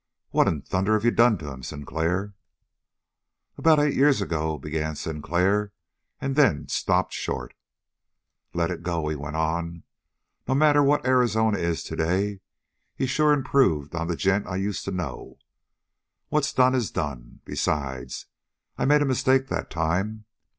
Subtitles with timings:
[0.31, 2.33] "What in thunder have you done to him, Sinclair?"
[3.55, 5.73] "About eight years ago" began Sinclair
[6.19, 7.53] and then stopped short.
[8.55, 9.83] "Let it go," he went on.
[10.47, 12.39] "No matter what Arizona is today,
[12.95, 15.37] he's sure improved on the gent I used to know.
[16.29, 17.41] What's done is done.
[17.45, 18.25] Besides,
[18.79, 20.25] I made a mistake that time.